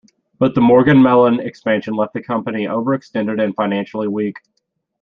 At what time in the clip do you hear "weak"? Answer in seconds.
4.07-4.37